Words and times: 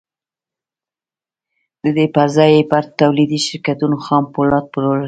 د 1.83 1.85
دې 1.97 2.05
پر 2.15 2.27
ځای 2.35 2.51
یې 2.57 2.63
پر 2.71 2.83
تولیدي 2.99 3.39
شرکتونو 3.47 3.95
خام 4.05 4.23
پولاد 4.33 4.65
پلورل 4.73 4.99